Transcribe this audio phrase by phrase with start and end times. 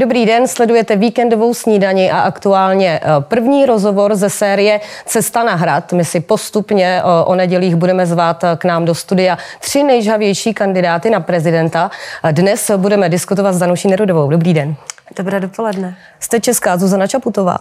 [0.00, 5.92] Dobrý den, sledujete víkendovou snídani a aktuálně eh, první rozhovor ze série Cesta na hrad.
[5.92, 10.54] My si postupně eh, o nedělích budeme zvát eh, k nám do studia tři nejžavější
[10.54, 11.90] kandidáty na prezidenta.
[12.32, 14.30] Dnes budeme diskutovat s Danuší Nerudovou.
[14.30, 14.74] Dobrý den.
[15.16, 15.96] Dobré dopoledne.
[16.20, 17.58] Jste česká Zuzana Čaputová.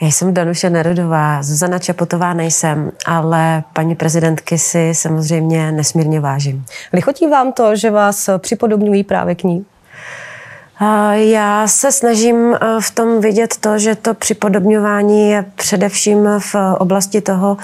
[0.00, 6.64] Já jsem Danuše Nerudová, Zuzana Čaputová nejsem, ale paní prezidentky si samozřejmě nesmírně vážím.
[6.92, 9.66] Lichotí vám to, že vás připodobňují právě k ní?
[11.12, 17.20] Já se snažím eh, v tom vidět to, že to připodobňování je především v oblasti
[17.20, 17.56] toho,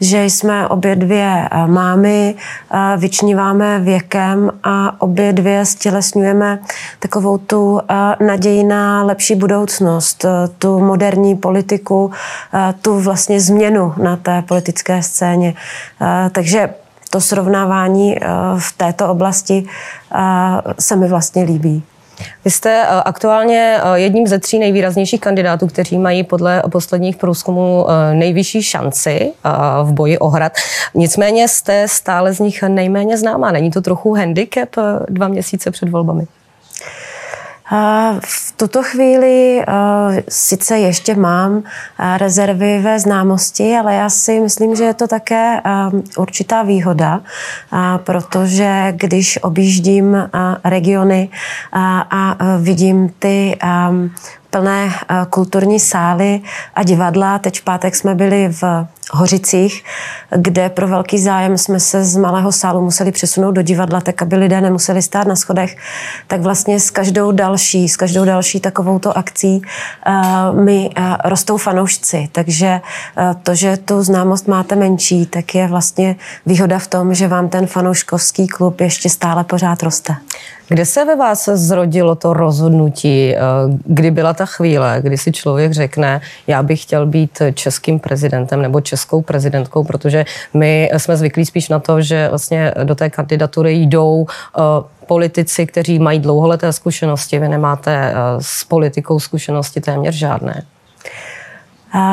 [0.00, 6.58] že jsme obě dvě eh, mámy, eh, vyčníváme věkem a obě dvě stělesňujeme
[6.98, 7.80] takovou tu
[8.20, 10.24] naději na lepší budoucnost,
[10.58, 12.10] tu moderní politiku,
[12.82, 15.54] tu vlastně změnu na té politické scéně.
[16.32, 16.74] Takže
[17.10, 18.16] to srovnávání
[18.58, 19.66] v této oblasti
[20.78, 21.82] se mi vlastně líbí.
[22.44, 27.86] Vy jste eh, aktuálně eh, jedním ze tří nejvýraznějších kandidátů, kteří mají podle posledních průzkumů
[27.88, 29.32] eh, nejvyšší šanci
[29.82, 30.52] v boji o hrad.
[30.94, 33.52] Nicméně jste stále z nich nejméně známá.
[33.52, 34.68] Není to trochu handicap
[35.08, 36.26] dva měsíce před volbami?
[38.20, 39.64] V tuto chvíli
[40.28, 41.62] sice ještě mám
[42.16, 45.60] rezervy ve známosti, ale já si myslím, že je to také
[46.16, 47.20] určitá výhoda,
[47.96, 50.30] protože když objíždím
[50.64, 51.28] regiony
[51.72, 53.58] a vidím ty
[54.50, 54.90] plné
[55.30, 56.40] kulturní sály
[56.74, 57.38] a divadla.
[57.38, 59.84] Teď v pátek jsme byli v Hořicích,
[60.36, 64.36] kde pro velký zájem jsme se z malého sálu museli přesunout do divadla, tak aby
[64.36, 65.76] lidé nemuseli stát na schodech.
[66.26, 69.62] Tak vlastně s každou další, s každou další takovouto akcí
[70.06, 72.28] uh, mi uh, rostou fanoušci.
[72.32, 72.80] Takže
[73.18, 77.48] uh, to, že tu známost máte menší, tak je vlastně výhoda v tom, že vám
[77.48, 80.16] ten fanouškovský klub ještě stále pořád roste.
[80.68, 83.34] Kde se ve vás zrodilo to rozhodnutí,
[83.84, 88.80] kdy byla ta chvíle, kdy si člověk řekne, já bych chtěl být českým prezidentem nebo
[89.04, 90.24] českou prezidentkou, protože
[90.54, 94.26] my jsme zvyklí spíš na to, že vlastně do té kandidatury jdou uh,
[95.06, 97.38] politici, kteří mají dlouholeté zkušenosti.
[97.38, 100.62] Vy nemáte uh, s politikou zkušenosti téměř žádné.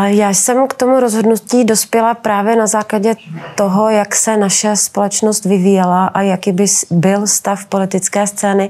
[0.06, 3.16] Já jsem k tomu rozhodnutí dospěla právě na základě
[3.56, 8.70] toho, jak se naše společnost vyvíjela a jaký by byl stav politické scény.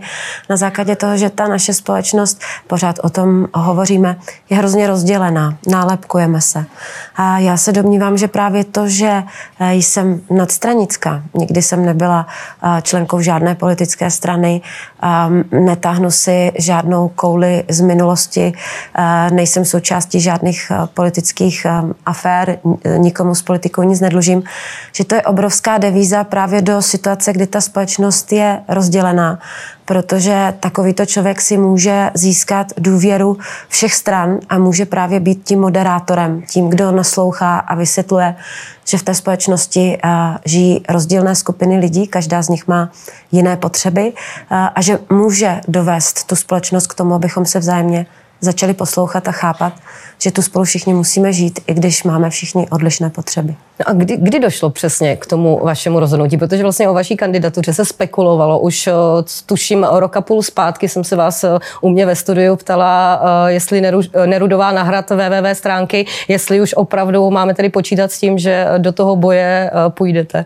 [0.50, 4.18] Na základě toho, že ta naše společnost, pořád o tom hovoříme,
[4.50, 6.66] je hrozně rozdělená, nálepkujeme se.
[7.16, 9.24] A já se domnívám, že právě to, že
[9.60, 12.28] eh, jsem nadstranická, nikdy jsem nebyla
[12.64, 14.62] eh, členkou žádné politické strany,
[15.04, 18.54] ehm, netáhnu si žádnou kouli z minulosti,
[18.96, 20.72] eh, nejsem součástí žádných
[21.02, 22.60] politických um, afér,
[22.98, 24.44] nikomu s politikou nic nedlužím,
[24.94, 29.40] že to je obrovská devíza právě do situace, kdy ta společnost je rozdělená,
[29.86, 36.42] protože takovýto člověk si může získat důvěru všech stran a může právě být tím moderátorem,
[36.42, 38.36] tím, kdo naslouchá a vysvětluje,
[38.86, 40.10] že v té společnosti uh,
[40.46, 42.92] žijí rozdílné skupiny lidí, každá z nich má
[43.32, 44.18] jiné potřeby uh,
[44.76, 48.06] a že může dovést tu společnost k tomu, abychom se vzájemně
[48.42, 49.74] začali poslouchat a chápat,
[50.18, 53.56] že tu spolu všichni musíme žít, i když máme všichni odlišné potřeby.
[53.80, 56.38] No a kdy, kdy došlo přesně k tomu vašemu rozhodnutí?
[56.38, 58.60] Protože vlastně o vaší kandidatuře se spekulovalo.
[58.60, 58.94] Už eh,
[59.46, 61.50] tuším roka půl zpátky jsem se vás eh,
[61.82, 67.32] u mě ve studiu ptala, eh, jestli Neru, Nerudová nahrad www stránky, jestli už opravdu
[67.32, 70.46] máme tedy počítat s tím, že do toho boje půjdete.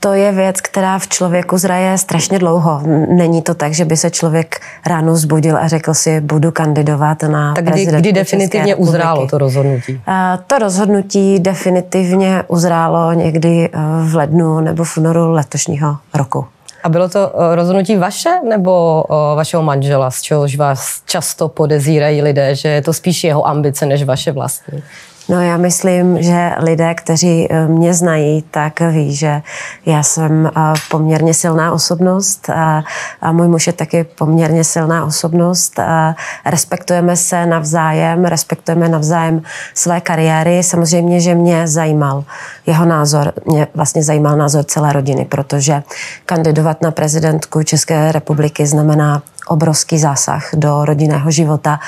[0.00, 2.82] To je věc, která v člověku zraje strašně dlouho.
[3.08, 7.54] Není to tak, že by se člověk ráno zbudil a řekl si, budu kandidovat na
[7.54, 10.00] Tak kdy, kdy definitivně uzrálo to rozhodnutí?
[10.46, 16.44] To rozhodnutí definitivně uzrálo někdy eh, v lednu nebo v únoru letošního roku.
[16.82, 22.22] A bylo to eh, rozhodnutí vaše nebo eh, vašeho manžela, z čehož vás často podezírají
[22.22, 24.82] lidé, že je to spíš jeho ambice než vaše vlastní?
[25.30, 29.42] No já myslím, že lidé, kteří eh, mě znají, tak ví, že
[29.86, 30.50] já jsem eh,
[30.90, 32.84] poměrně silná osobnost a,
[33.20, 35.78] a můj muž je taky poměrně silná osobnost.
[35.78, 36.14] A
[36.44, 39.42] respektujeme se navzájem, respektujeme navzájem
[39.74, 40.62] své kariéry.
[40.62, 42.24] Samozřejmě, že mě zajímal
[42.66, 45.82] jeho názor, mě vlastně zajímal názor celé rodiny, protože
[46.26, 51.80] kandidovat na prezidentku České republiky znamená obrovský zásah do rodinného života,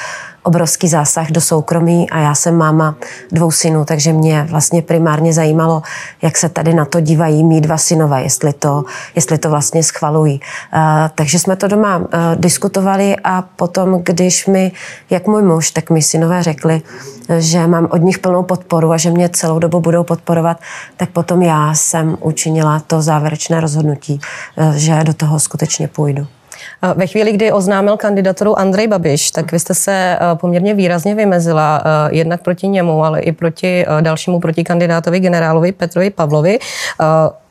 [0.42, 2.96] obrovský zásah do soukromí a já jsem máma
[3.32, 5.82] dvou synů, takže mě vlastně primárně zajímalo,
[6.22, 8.84] jak se tady na to dívají mý dva synové, jestli to,
[9.14, 10.40] jestli to vlastně schvalují.
[10.74, 10.80] Uh,
[11.14, 12.06] takže jsme to doma uh,
[12.36, 14.72] diskutovali a potom, když mi,
[15.10, 16.82] jak můj muž, tak mi synové řekli,
[17.38, 20.60] že mám od nich plnou podporu a že mě celou dobu budou podporovat,
[20.96, 24.20] tak potom já jsem učinila to závěrečné rozhodnutí,
[24.56, 26.26] uh, že do toho skutečně půjdu.
[26.94, 32.42] Ve chvíli, kdy oznámil kandidaturu Andrej Babiš, tak vy jste se poměrně výrazně vymezila jednak
[32.42, 36.58] proti němu, ale i proti dalšímu protikandidátovi generálovi Petrovi Pavlovi.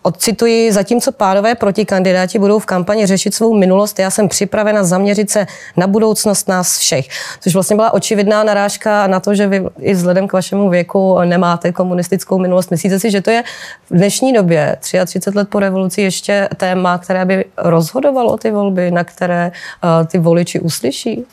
[0.04, 5.48] Odcituji, zatímco pánové protikandidáti budou v kampani řešit svou minulost, já jsem připravena zaměřit se
[5.78, 7.08] na budoucnost nás všech.
[7.40, 11.72] Což vlastně byla očividná narážka na to, že vy i vzhledem k vašemu věku nemáte
[11.72, 12.72] komunistickou minulost.
[12.72, 13.44] Myslíte si, že to je
[13.90, 19.04] v dnešní době, 33 let po revoluci, ještě téma, které by rozhodovalo ty volby, na
[19.04, 19.52] které
[19.84, 21.26] uh, ty voliči uslyší?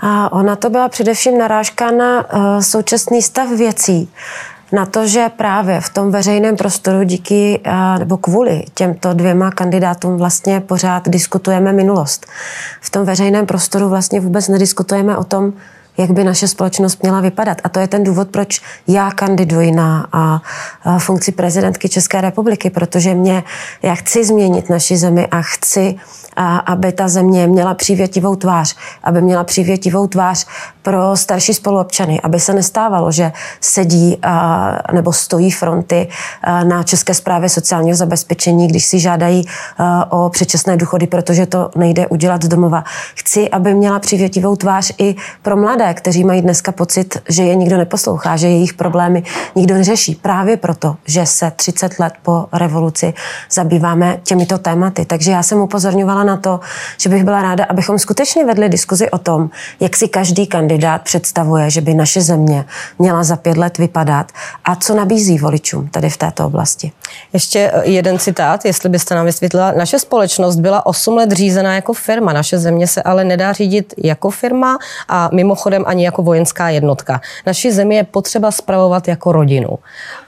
[0.00, 4.10] A ona to byla především narážka na uh, současný stav věcí
[4.74, 7.60] na to, že právě v tom veřejném prostoru díky
[7.98, 12.26] nebo kvůli těmto dvěma kandidátům vlastně pořád diskutujeme minulost.
[12.80, 15.52] V tom veřejném prostoru vlastně vůbec nediskutujeme o tom,
[15.98, 17.58] jak by naše společnost měla vypadat.
[17.64, 20.42] A to je ten důvod, proč já kandiduji na a,
[20.84, 23.44] a funkci prezidentky České republiky, protože mě,
[23.82, 25.94] já chci změnit naši zemi a chci,
[26.36, 30.46] a, aby ta země měla přívětivou tvář, aby měla přívětivou tvář
[30.82, 36.08] pro starší spoluobčany, aby se nestávalo, že sedí a, nebo stojí fronty
[36.42, 39.44] a, na České správě sociálního zabezpečení, když si žádají
[39.78, 42.84] a, o předčasné důchody, protože to nejde udělat z domova.
[43.14, 47.76] Chci, aby měla přívětivou tvář i pro mladé, kteří mají dneska pocit, že je nikdo
[47.76, 49.22] neposlouchá, že jejich problémy
[49.54, 50.14] nikdo neřeší.
[50.14, 53.14] Právě proto, že se 30 let po revoluci
[53.50, 55.04] zabýváme těmito tématy.
[55.04, 56.60] Takže já jsem upozorňovala na to,
[56.98, 59.50] že bych byla ráda, abychom skutečně vedli diskuzi o tom,
[59.80, 62.64] jak si každý kandidát představuje, že by naše země
[62.98, 64.32] měla za pět let vypadat
[64.64, 66.92] a co nabízí voličům tady v této oblasti.
[67.32, 69.72] Ještě eh, jeden citát, jestli byste nám vysvětlila.
[69.72, 74.30] Naše společnost byla 8 let řízená jako firma, naše země se ale nedá řídit jako
[74.30, 74.78] firma
[75.08, 77.20] a mimochodem ani jako vojenská jednotka.
[77.46, 79.78] Naši zemi je potřeba spravovat jako rodinu.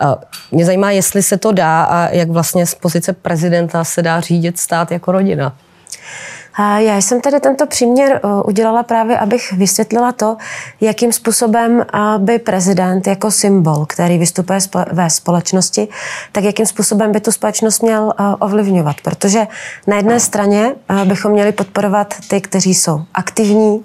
[0.02, 0.14] Eh,
[0.50, 4.58] mě zajímá, jestli se to dá a jak vlastně z pozice prezidenta se dá řídit
[4.58, 5.56] stát jako rodina.
[6.58, 10.36] Já jsem tady tento příměr eh, udělala právě, abych vysvětlila to,
[10.80, 14.58] jakým způsobem eh, by prezident jako symbol, který vystupuje
[14.92, 15.88] ve společnosti,
[16.32, 18.96] tak jakým způsobem by tu společnost měl eh, ovlivňovat.
[19.02, 19.46] Protože
[19.86, 20.74] na jedné straně
[21.04, 23.84] bychom měli podporovat ty, kteří jsou aktivní,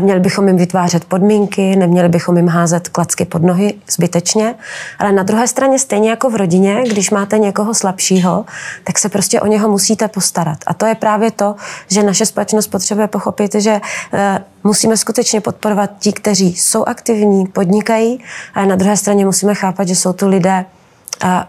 [0.00, 4.54] měli bychom jim vytvářet podmínky, neměli bychom jim házet klacky pod nohy zbytečně,
[4.98, 8.44] ale na druhé straně stejně jako v rodině, když máte někoho slabšího,
[8.84, 10.58] tak se prostě o něho musíte postarat.
[10.66, 11.54] A to je právě to,
[11.88, 13.80] že naše společnost potřebuje pochopit, že
[14.12, 18.20] eh, musíme skutečně podporovat ti, kteří jsou aktivní, podnikají,
[18.54, 20.64] a na druhé straně musíme chápat, že jsou tu lidé,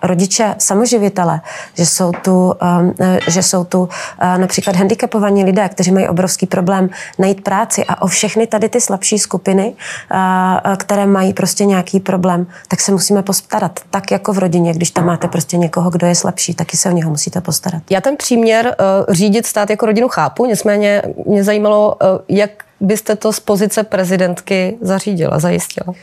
[0.01, 1.42] rodiče samoživitele,
[1.74, 2.94] že jsou tu, um,
[3.27, 3.89] že jsou tu uh,
[4.38, 6.89] například handicapovaní lidé, kteří mají obrovský problém
[7.19, 9.74] najít práci a o všechny tady ty slabší skupiny,
[10.13, 13.80] uh, které mají prostě nějaký problém, tak se musíme postarat.
[13.89, 16.92] Tak jako v rodině, když tam máte prostě někoho, kdo je slabší, taky se o
[16.92, 17.83] něho musíte postarat.
[17.89, 21.95] Já ten příměr uh, řídit stát jako rodinu chápu, nicméně mě zajímalo,
[22.30, 22.50] jak
[22.80, 25.94] byste to z pozice prezidentky zařídila, zajistila.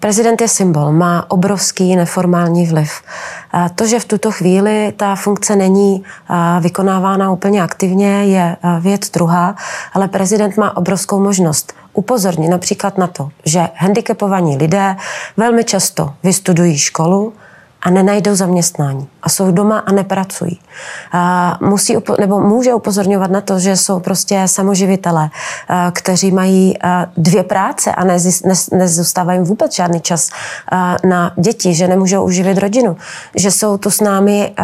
[0.00, 3.02] Prezident je symbol, má obrovský neformální vliv.
[3.74, 6.04] To, že v tuto chvíli ta funkce není
[6.60, 9.54] vykonávána úplně aktivně, je věc druhá,
[9.92, 14.96] ale prezident má obrovskou možnost upozornit například na to, že handicapovaní lidé
[15.36, 17.32] velmi často vystudují školu,
[17.84, 20.60] a nenajdou zaměstnání a jsou doma a nepracují.
[21.12, 25.30] A musí nebo může upozorňovat na to, že jsou prostě samoživitelé,
[25.92, 26.74] kteří mají
[27.16, 28.04] dvě práce a
[28.72, 30.30] nezůstává jim vůbec žádný čas
[31.04, 32.96] na děti, že nemůžou uživit rodinu,
[33.36, 34.54] že jsou tu s námi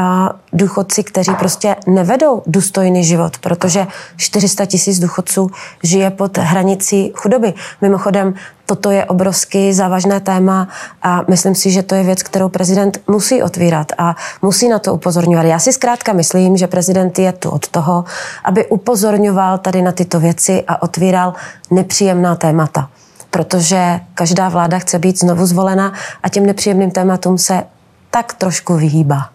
[0.53, 5.51] důchodci, kteří prostě nevedou důstojný život, protože 400 tisíc důchodců
[5.83, 7.55] žije pod hranicí chudoby.
[7.81, 8.35] Mimochodem,
[8.71, 10.69] toto je obrovsky závažné téma
[11.03, 14.95] a myslím si, že to je věc, kterou prezident musí otvírat a musí na to
[14.95, 15.47] upozorňovat.
[15.47, 18.05] Já si zkrátka myslím, že prezident je tu od toho,
[18.45, 21.35] aby upozorňoval tady na tyto věci a otvíral
[21.71, 22.89] nepříjemná témata.
[23.31, 27.63] Protože každá vláda chce být znovu zvolena a těm nepříjemným tématům se
[28.11, 29.31] tak trošku vyhýbá.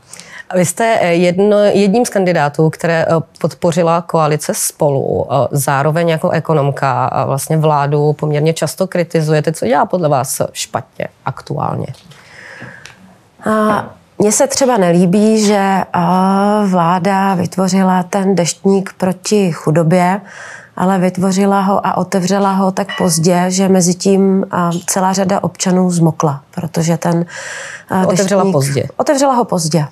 [0.54, 6.30] Vy jste eh, jedno, jedním z kandidátů, které eh, podpořila koalice spolu, eh, zároveň jako
[6.30, 9.52] ekonomka a vlastně vládu poměrně často kritizujete.
[9.52, 11.88] Co dělá podle vás špatně aktuálně?
[13.52, 13.86] A
[14.20, 15.84] mně se třeba nelíbí, že
[16.66, 20.22] vláda vytvořila ten deštník proti chudobě,
[20.76, 24.46] ale vytvořila ho a otevřela ho tak pozdě, že mezi tím
[24.86, 27.26] celá řada občanů zmokla, protože ten
[28.06, 28.88] Otevřela deštník, pozdě.
[28.98, 29.86] Otevřela ho pozdě.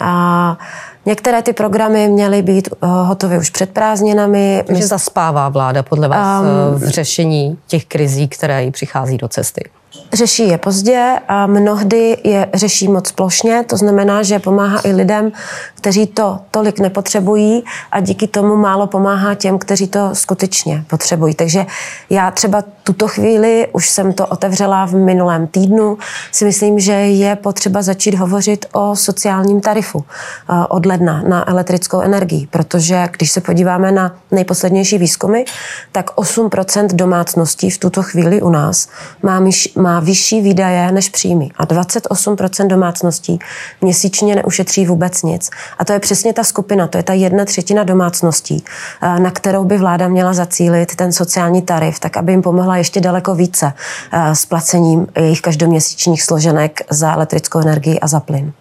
[0.00, 0.58] A
[1.06, 4.64] některé ty programy měly být eh, hotové už před prázdninami.
[4.66, 9.70] Takže zaspává vláda podle vás um, v řešení těch krizí, které jí přichází do cesty?
[10.12, 15.32] Řeší je pozdě a mnohdy je řeší moc plošně, to znamená, že pomáhá i lidem,
[15.74, 21.34] kteří to tolik nepotřebují a díky tomu málo pomáhá těm, kteří to skutečně potřebují.
[21.34, 21.66] Takže
[22.10, 25.98] já třeba tuto chvíli, už jsem to otevřela v minulém týdnu,
[26.32, 32.00] si myslím, že je potřeba začít hovořit o sociálním tarifu eh, od ledna na elektrickou
[32.00, 35.44] energii, protože když se podíváme na nejposlednější výzkumy,
[35.92, 38.88] tak 8% domácností v tuto chvíli u nás
[39.22, 39.40] má,
[39.76, 43.38] má vyšší výdaje než příjmy a 28% domácností
[43.80, 45.50] měsíčně neušetří vůbec nic.
[45.78, 48.64] A to je přesně ta skupina, to je ta jedna třetina domácností,
[49.02, 53.00] eh, na kterou by vláda měla zacílit ten sociální tarif, tak aby jim pomohla ještě
[53.00, 53.72] daleko více
[54.12, 58.52] eh, s placením jejich každoměsíčních složenek za elektrickou energii a za plyn.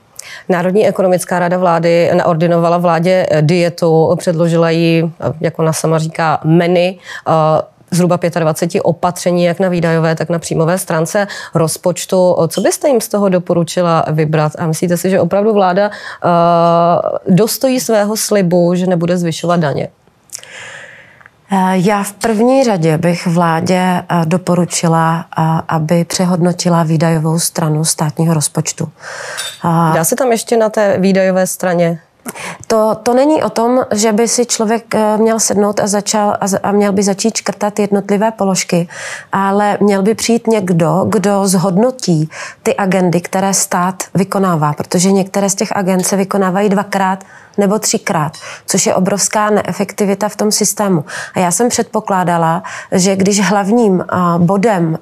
[0.49, 7.31] Národní ekonomická rada vlády naordinovala vládě dietu, předložila jí, jak ona sama říká, meny eh,
[7.91, 12.35] zhruba 25 opatření, jak na výdajové, tak na příjmové stránce rozpočtu.
[12.47, 14.51] Co byste jim z toho doporučila vybrat?
[14.59, 19.87] A myslíte si, že opravdu vláda uh, dostojí svého slibu, že nebude zvyšovat daně?
[21.51, 25.25] Eh, já v první řadě bych vládě eh, doporučila,
[25.67, 28.91] aby přehodnotila výdajovou stranu státního rozpočtu.
[29.93, 31.99] Dá se tam ještě na té výdajové straně
[32.67, 36.71] to, to není o tom, že by si člověk eh, měl sednout a, začal, a,
[36.71, 38.87] měl by začít škrtat jednotlivé položky,
[39.31, 42.29] ale měl by přijít někdo, kdo zhodnotí
[42.63, 47.23] ty agendy, které stát vykonává, protože některé z těch agend se vykonávají dvakrát
[47.57, 48.31] nebo třikrát,
[48.65, 51.05] což je obrovská neefektivita v tom systému.
[51.33, 54.05] A já jsem předpokládala, že když hlavním
[54.37, 54.97] bodem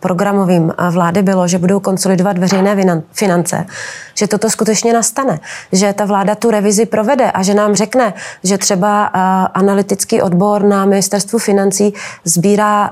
[0.00, 3.66] programovým vlády bylo, že budou konsolidovat veřejné finance,
[4.14, 5.40] že toto skutečně nastane,
[5.72, 9.04] že ta vláda tu revizi provede a že nám řekne, že třeba
[9.54, 11.94] analytický odbor na ministerstvu financí
[12.24, 12.90] sbírá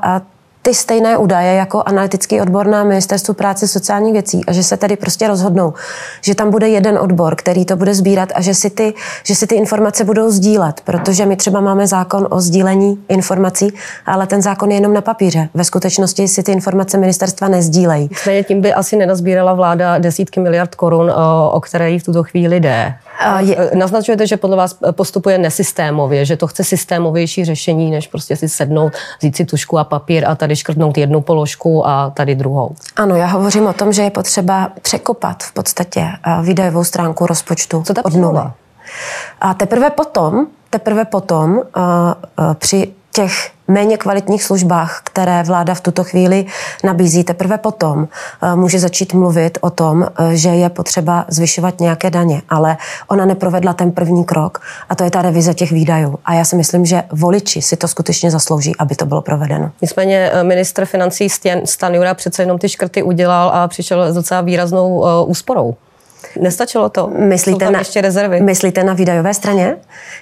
[0.62, 4.96] ty stejné údaje jako analytický odbor na Ministerstvu práce sociálních věcí a že se tedy
[4.96, 5.74] prostě rozhodnou,
[6.20, 9.46] že tam bude jeden odbor, který to bude sbírat a že si ty, že si
[9.46, 13.74] ty informace budou sdílet, protože my třeba máme zákon o sdílení informací,
[14.06, 15.48] ale ten zákon je jenom na papíře.
[15.54, 18.10] Ve skutečnosti si ty informace ministerstva nezdílejí.
[18.44, 21.12] Tím by asi nenazbírala vláda desítky miliard korun,
[21.50, 22.94] o které jí v tuto chvíli jde.
[23.38, 23.70] Je...
[23.74, 28.92] Naznačujete, že podle vás postupuje nesystémově, že to chce systémovější řešení, než prostě si sednout,
[29.18, 32.74] vzít si tušku a papír a tady škrtnout jednu položku a tady druhou.
[32.96, 36.06] Ano, já hovořím o tom, že je potřeba překopat v podstatě
[36.42, 38.40] výdajovou stránku rozpočtu Co od nuly.
[39.40, 41.62] A teprve potom, teprve potom uh,
[42.38, 46.46] uh, při těch méně kvalitních službách, které vláda v tuto chvíli
[46.84, 52.10] nabízí, teprve potom eh, může začít mluvit o tom, eh, že je potřeba zvyšovat nějaké
[52.10, 52.42] daně.
[52.48, 52.76] Ale
[53.08, 56.18] ona neprovedla ten první krok a to je ta revize těch výdajů.
[56.24, 59.70] A já si myslím, že voliči si to skutečně zaslouží, aby to bylo provedeno.
[59.82, 61.28] Nicméně eh, ministr financí
[61.64, 65.76] Stan Jura přece jenom ty škrty udělal a přišel s docela výraznou úsporou.
[66.40, 67.06] Nestačilo to?
[67.06, 68.40] Myslíte na, ještě rezervy?
[68.40, 69.76] Myslíte na výdajové straně?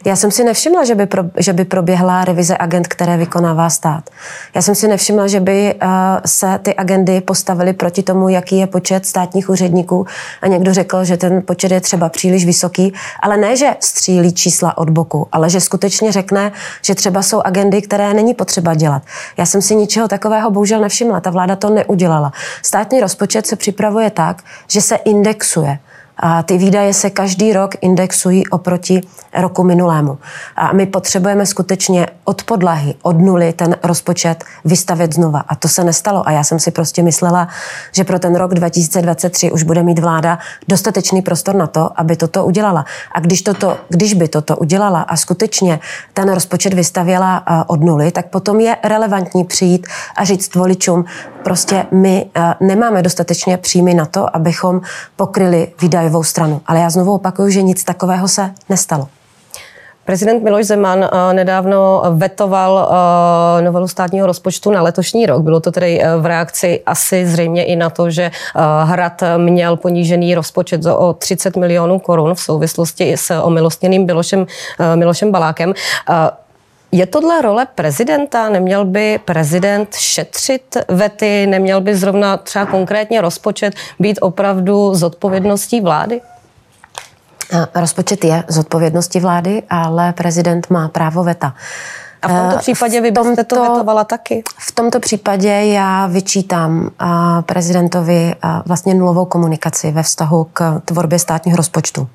[0.04, 4.10] Já jsem si nevšimla, že by, pro, že by proběhla revize agent, které vykonává stát.
[4.54, 5.88] Já jsem si nevšimla, že by uh,
[6.26, 10.06] se ty agendy postavily proti tomu, jaký je počet státních úředníků
[10.42, 14.78] a někdo řekl, že ten počet je třeba příliš vysoký, ale ne, že střílí čísla
[14.78, 16.52] od boku, ale že skutečně řekne,
[16.82, 19.02] že třeba jsou agendy, které není potřeba dělat.
[19.36, 21.20] Já jsem si ničeho takového bohužel nevšimla.
[21.20, 22.32] Ta vláda to neudělala.
[22.62, 25.78] Státní rozpočet se připravuje tak, že se indexuje.
[26.18, 29.00] A ty výdaje se každý rok indexují oproti
[29.40, 30.18] roku minulému.
[30.56, 35.44] A my potřebujeme skutečně od podlahy, od nuly ten rozpočet vystavět znova.
[35.48, 36.28] A to se nestalo.
[36.28, 37.48] A já jsem si prostě myslela,
[37.92, 42.44] že pro ten rok 2023 už bude mít vláda dostatečný prostor na to, aby toto
[42.44, 42.84] udělala.
[43.12, 45.80] A když, toto, když by toto udělala a skutečně
[46.14, 51.04] ten rozpočet vystavěla od nuly, tak potom je relevantní přijít a říct voličům,
[51.44, 52.26] prostě my
[52.60, 54.80] nemáme dostatečně příjmy na to, abychom
[55.16, 56.60] pokryli výdajovou stranu.
[56.66, 59.08] Ale já znovu opakuju, že nic takového se nestalo.
[60.08, 62.88] Prezident Miloš Zeman eh, nedávno vetoval
[63.58, 65.42] eh, novelu státního rozpočtu na letošní rok.
[65.42, 68.30] Bylo to tedy eh, v reakci asi zřejmě i na to, že
[68.84, 74.46] Hrad měl ponížený rozpočet o 30 milionů korun v souvislosti s omilostněným Milošem,
[74.94, 75.74] Milošem Balákem.
[76.92, 78.48] Je tohle role prezidenta?
[78.48, 81.46] Neměl by prezident šetřit vety?
[81.46, 86.20] Neměl by zrovna třeba konkrétně rozpočet být opravdu zodpovědností vlády?
[87.74, 91.54] Rozpočet je zodpovědností vlády, ale prezident má právo veta.
[92.22, 94.42] A v tomto eh, případě vy byste to vetovala taky?
[94.58, 96.90] V tomto případě já vyčítám
[97.46, 98.34] prezidentovi
[98.66, 102.08] vlastně nulovou komunikaci ve vztahu k tvorbě státního rozpočtu.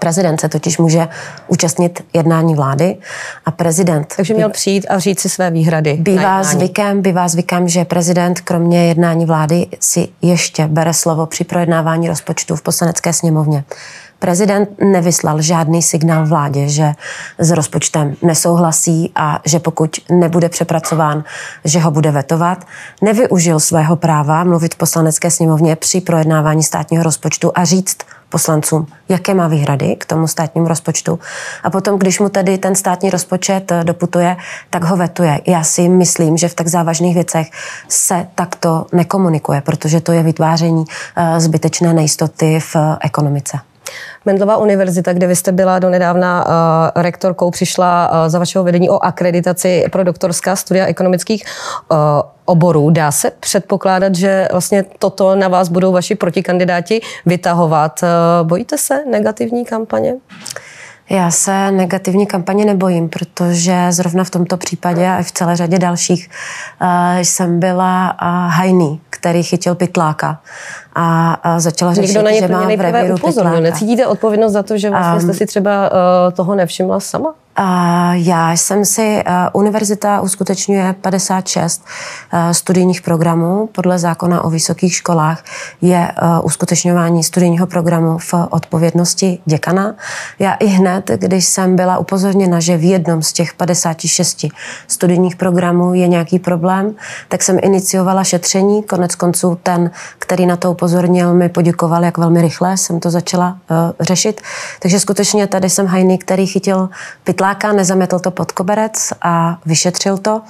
[0.00, 1.08] Prezident se totiž může
[1.48, 2.96] účastnit jednání vlády
[3.44, 4.14] a prezident...
[4.16, 5.96] Takže měl přijít a říct si své výhrady.
[6.00, 12.08] Bývá zvykem, bývá zvykem, že prezident kromě jednání vlády si ještě bere slovo při projednávání
[12.08, 13.64] rozpočtu v poslanecké sněmovně.
[14.18, 16.92] Prezident nevyslal žádný signál vládě, že
[17.38, 21.24] s rozpočtem nesouhlasí a že pokud nebude přepracován,
[21.64, 22.66] že ho bude vetovat.
[23.02, 27.96] Nevyužil svého práva mluvit v poslanecké sněmovně při projednávání státního rozpočtu a říct
[28.28, 31.18] poslancům, jaké má výhrady k tomu státnímu rozpočtu.
[31.62, 34.36] A potom, když mu tedy ten státní rozpočet doputuje,
[34.70, 35.40] tak ho vetuje.
[35.46, 37.50] Já si myslím, že v tak závažných věcech
[37.88, 40.84] se takto nekomunikuje, protože to je vytváření
[41.16, 43.58] eh, zbytečné nejistoty v ekonomice.
[44.24, 49.04] Mendlová univerzita, kde vy jste byla donedávna uh, rektorkou, přišla uh, za vašeho vedení o
[49.04, 51.44] akreditaci pro doktorská studia ekonomických
[51.90, 51.98] uh,
[52.44, 52.90] oborů.
[52.90, 58.00] Dá se předpokládat, že vlastně toto na vás budou vaši protikandidáti vytahovat.
[58.02, 60.14] Uh, bojíte se negativní kampaně?
[61.10, 65.78] Já se negativní kampaně nebojím, protože zrovna v tomto případě a i v celé řadě
[65.78, 66.30] dalších
[67.22, 68.16] jsem byla
[68.48, 70.40] hajný, který chytil pytláka
[70.96, 73.60] a, a začala řešit, Někdo na že má v revíru pytláka.
[73.60, 77.34] Necítíte odpovědnost za to, že vlastně jste si třeba uh, toho nevšimla sama?
[78.12, 81.84] Já jsem si, univerzita uskutečňuje 56
[82.52, 83.68] studijních programů.
[83.72, 85.44] Podle zákona o vysokých školách
[85.82, 86.12] je
[86.42, 89.94] uskutečňování studijního programu v odpovědnosti děkana.
[90.38, 94.46] Já i hned, když jsem byla upozorněna, že v jednom z těch 56
[94.88, 96.94] studijních programů je nějaký problém,
[97.28, 98.82] tak jsem iniciovala šetření.
[98.82, 100.85] Konec konců ten, který na to upozornil,
[101.32, 103.58] mi poděkoval, jak velmi rychle jsem to začala
[104.00, 104.40] řešit.
[104.80, 106.88] Takže skutečně tady jsem hajný, který chytil
[107.24, 110.40] pytla Sedláka, nezametl to pod koberec a vyšetřil to.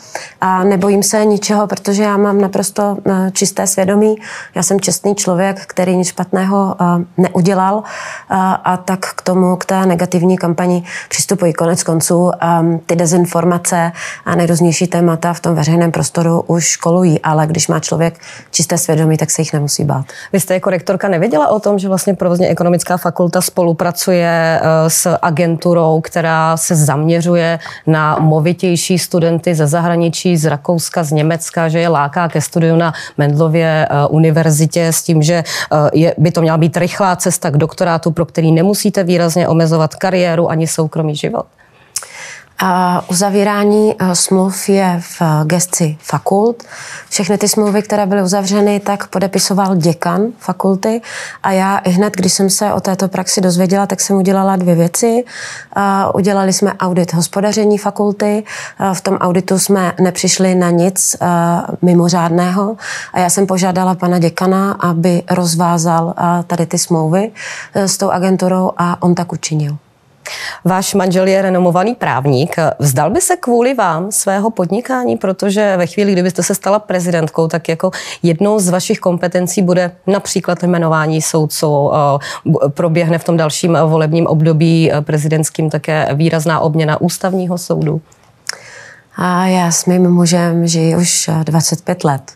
[0.40, 4.16] A nebojím se ničeho, protože já mám naprosto eh, čisté svědomí.
[4.54, 6.84] Já jsem čestný člověk, který nic špatného eh,
[7.22, 7.82] neudělal
[8.64, 12.30] a tak k tomu, k té negativní kampani přistupují konec konců.
[12.86, 13.92] Ty dezinformace
[14.24, 19.16] a nejrůznější témata v tom veřejném prostoru už školují, ale když má člověk čisté svědomí,
[19.16, 20.06] tak se jich nemusí bát.
[20.32, 25.16] Vy jste jako rektorka nevěděla o tom, že vlastně provozně ekonomická fakulta spolupracuje eh, s
[25.22, 31.88] agenturou, která se zaměřuje na movitější studenty ze zahraničí, z Rakouska, z Německa, že je
[31.88, 36.58] láká ke studiu na Mendlově eh, univerzitě s tím, že eh, je, by to měla
[36.58, 41.46] být rychlá cesta k doktorátu, pro který nemusíte výrazně omezovat kariéru ani soukromý život.
[43.08, 46.62] Uzavírání eh, smluv je v eh, gesci fakult.
[47.08, 51.00] Všechny ty smlouvy, které byly uzavřeny, tak podepisoval děkan fakulty
[51.42, 54.74] a já i hned, když jsem se o této praxi dozvěděla, tak jsem udělala dvě
[54.74, 55.24] věci.
[56.14, 58.44] Udělali jsme audit hospodaření fakulty.
[58.92, 61.26] V tom auditu jsme nepřišli na nic eh,
[61.82, 62.76] mimořádného
[63.12, 66.14] a já jsem požádala pana děkana, aby rozvázal
[66.46, 67.30] tady ty smlouvy
[67.74, 69.76] s tou agenturou a on tak učinil.
[70.64, 72.56] Váš manžel je renomovaný právník.
[72.78, 77.68] Vzdal by se kvůli vám svého podnikání, protože ve chvíli, kdybyste se stala prezidentkou, tak
[77.68, 77.90] jako
[78.22, 81.90] jednou z vašich kompetencí bude například jmenování soudců.
[81.94, 88.00] Eh, proběhne v tom dalším volebním období eh, prezidentským také výrazná obměna ústavního soudu.
[89.18, 92.32] A já s mým mužem žiji už 25 eh, let.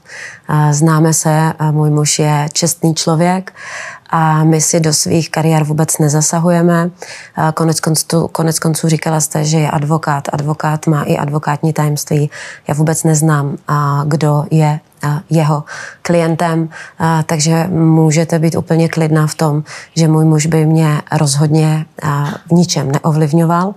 [0.71, 3.53] Známe se, můj muž je čestný člověk
[4.11, 6.91] a my si do svých kariér vůbec nezasahujeme.
[7.55, 10.29] Konec konců, konec konců říkala jste, že je advokát.
[10.33, 12.31] Advokát má i advokátní tajemství.
[12.69, 13.57] Já vůbec neznám,
[14.05, 14.81] kdo je
[15.31, 15.65] jeho
[16.03, 16.69] klientem,
[17.27, 19.63] takže můžete být úplně klidná v tom,
[19.97, 21.87] že můj muž by mě rozhodně
[22.47, 23.75] v ničem neovlivňoval.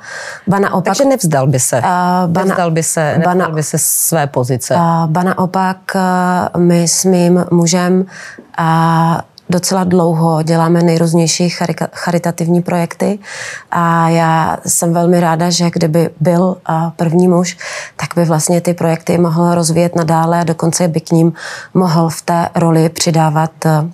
[0.47, 1.81] Ba naopak, takže nevzdal by se,
[2.27, 4.75] ba nevzdal by se, nevzdal ba by se své pozice.
[5.05, 5.77] Ba naopak,
[6.57, 8.05] my s mým mužem
[9.49, 11.49] docela dlouho děláme nejrůznější
[11.93, 13.19] charitativní projekty
[13.71, 16.57] a já jsem velmi ráda, že kdyby byl
[16.95, 17.57] první muž,
[17.95, 21.33] tak by vlastně ty projekty mohl rozvíjet nadále a dokonce by k ním
[21.73, 23.51] mohl v té roli přidávat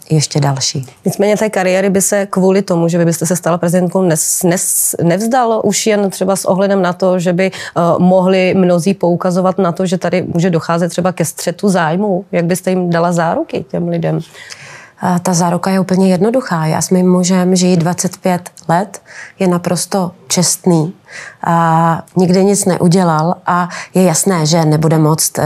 [0.10, 0.88] ještě další.
[1.06, 4.96] Nicméně té kariéry by se kvůli tomu, že vy byste se stala prezidentkou, nes, nes,
[5.04, 7.52] nevzdal už jen třeba s ohledem na to, že by
[7.98, 12.26] mohli mnozí poukazovat na to, že tady může docházet třeba ke střetu zájmu.
[12.32, 14.20] Jak byste jim dala záruky těm lidem?
[15.22, 16.66] Ta záruka je úplně jednoduchá.
[16.66, 19.02] Já s mým mužem žijí 25 let,
[19.40, 20.94] je naprosto čestný,
[21.44, 25.46] a nikdy nic neudělal a je jasné, že nebude moct, eh,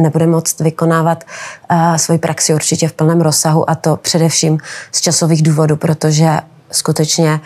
[0.00, 1.24] nebude moct vykonávat
[1.68, 4.58] eh, svoji praxi určitě v plném rozsahu a to především
[4.92, 6.40] z časových důvodů, protože
[6.74, 7.40] skutečně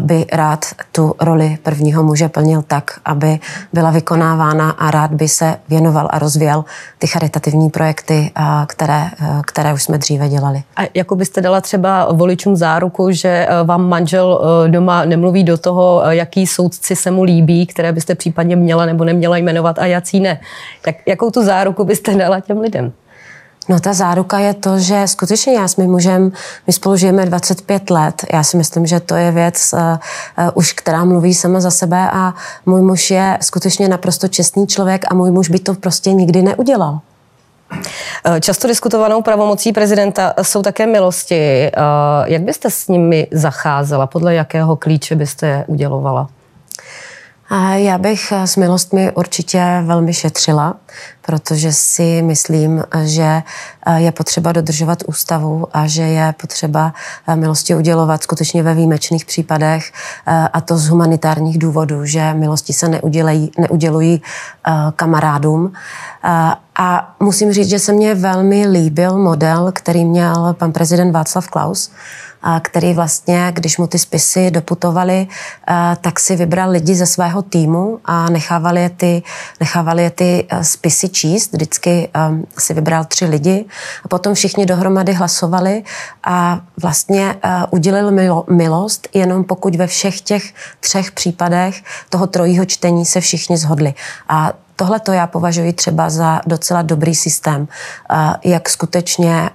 [0.00, 3.38] by rád tu roli prvního muže plnil tak, aby
[3.72, 6.64] byla vykonávána a rád by se věnoval a rozvíjel
[6.98, 8.30] ty charitativní projekty,
[8.66, 9.10] které,
[9.46, 10.62] které už jsme dříve dělali.
[10.76, 16.46] A jako byste dala třeba voličům záruku, že vám manžel doma nemluví do toho, jaký
[16.46, 20.40] soudci se mu líbí, které byste případně měla nebo neměla jmenovat a jací ne.
[20.86, 22.92] Jak, jakou tu záruku byste dala těm lidem?
[23.68, 26.32] No ta záruka je to, že skutečně já s mým mužem,
[26.66, 28.24] my spolu žijeme 25 let.
[28.32, 32.10] Já si myslím, že to je věc uh, uh, už, která mluví sama za sebe
[32.12, 32.34] a
[32.66, 37.00] můj muž je skutečně naprosto čestný člověk a můj muž by to prostě nikdy neudělal.
[38.40, 41.70] Často diskutovanou pravomocí prezidenta jsou také milosti.
[42.24, 44.06] Jak byste s nimi zacházela?
[44.06, 46.28] Podle jakého klíče byste je udělovala?
[47.74, 50.74] Já bych s milostmi určitě velmi šetřila,
[51.22, 53.42] protože si myslím, že
[53.96, 56.94] je potřeba dodržovat ústavu a že je potřeba
[57.34, 59.92] milosti udělovat skutečně ve výjimečných případech
[60.52, 64.22] a to z humanitárních důvodů, že milosti se neudělejí, neudělují
[64.96, 65.72] kamarádům.
[66.78, 71.90] A musím říct, že se mně velmi líbil model, který měl pan prezident Václav Klaus,
[72.60, 75.26] který vlastně, když mu ty spisy doputovaly,
[76.00, 79.22] tak si vybral lidi ze svého týmu a nechávali je ty,
[79.60, 81.52] nechávali je ty spisy číst.
[81.52, 82.08] Vždycky
[82.58, 83.64] si vybral tři lidi
[84.04, 85.82] a potom všichni dohromady hlasovali
[86.24, 87.34] a vlastně
[87.70, 93.94] udělil milost, jenom pokud ve všech těch třech případech toho trojího čtení se všichni zhodli.
[94.28, 97.68] A Tohle to já považuji třeba za docela dobrý systém,
[98.44, 99.50] jak skutečně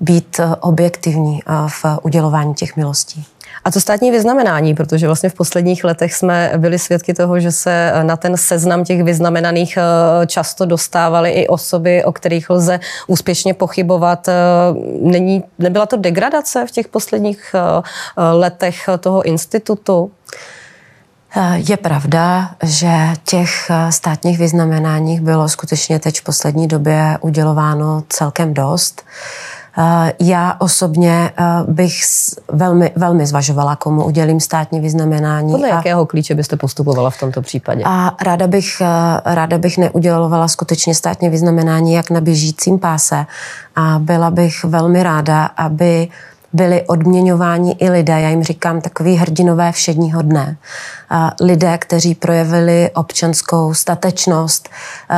[0.00, 3.24] být objektivní v udělování těch milostí.
[3.64, 7.92] A to státní vyznamenání, protože vlastně v posledních letech jsme byli svědky toho, že se
[8.02, 9.78] na ten seznam těch vyznamenaných
[10.26, 14.28] často dostávaly i osoby, o kterých lze úspěšně pochybovat.
[15.00, 17.54] Není, nebyla to degradace v těch posledních
[18.16, 20.10] letech toho institutu?
[21.54, 22.92] Je pravda, že
[23.24, 29.02] těch eh, státních vyznamenáních bylo skutečně teď v poslední době udělováno celkem dost.
[29.78, 32.00] Eh, já osobně eh, bych
[32.52, 35.52] velmi, velmi zvažovala, komu udělím státní vyznamenání.
[35.52, 37.82] Podle a, jakého klíče byste postupovala v tomto případě?
[37.86, 38.82] A ráda bych,
[39.24, 43.26] ráda bych neudělovala skutečně státní vyznamenání jak na běžícím páse.
[43.76, 46.08] A byla bych velmi ráda, aby
[46.56, 50.56] byli odměňováni i lidé, já jim říkám takový hrdinové všedního dne.
[51.40, 54.68] Lidé, kteří projevili občanskou statečnost.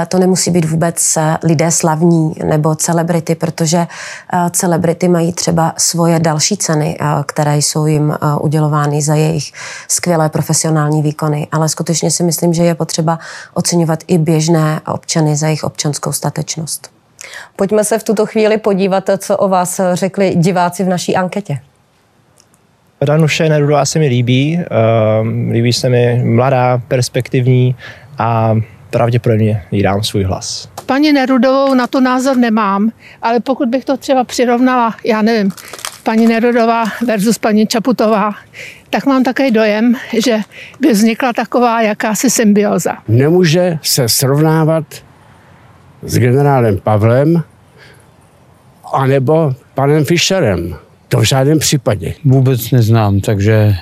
[0.09, 3.87] To nemusí být vůbec e, lidé slavní nebo celebrity, protože e,
[4.51, 9.53] celebrity mají třeba svoje další ceny, e, které jsou jim udělovány za jejich
[9.89, 11.49] skvělé profesionální výkony.
[11.53, 13.19] Ale skutečně si myslím, že je potřeba
[13.55, 16.98] oceňovat i běžné občany za jejich občanskou statečnost.
[17.57, 21.59] Pojďme se v tuto chvíli podívat, co o vás řekli diváci v naší anketě.
[23.05, 24.59] Danuše Nerudová se mi líbí.
[24.59, 27.77] Uh, líbí se mi mladá, perspektivní
[28.19, 28.55] a
[28.91, 30.69] pravděpodobně jí dám svůj hlas.
[30.87, 32.91] Paní Nerudovou na to názor nemám,
[33.23, 35.53] ale pokud bych to třeba přirovnala, já nevím,
[36.03, 38.35] paní Nerudová versus paní Čaputová,
[38.91, 40.39] tak mám také dojem, že
[40.81, 42.97] by vznikla taková jakási symbioza.
[43.09, 44.85] Nemůže se srovnávat
[46.03, 47.43] s generálem Pavlem
[48.93, 50.77] anebo panem Fischerem.
[51.09, 52.15] To v žádném případě.
[52.25, 53.75] Vůbec neznám, takže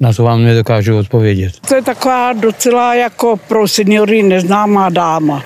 [0.00, 1.52] na to vám nedokážu odpovědět.
[1.68, 5.42] To je taková docela jako pro seniory neznámá dáma.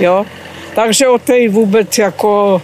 [0.00, 0.26] Jo?
[0.74, 2.62] Takže o té vůbec jako